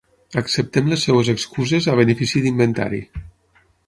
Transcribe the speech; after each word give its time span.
Acceptem 0.39 0.87
les 0.93 1.03
seves 1.07 1.29
excuses 1.33 1.87
a 1.93 1.97
benefici 1.99 2.41
d'inventari. 2.47 3.03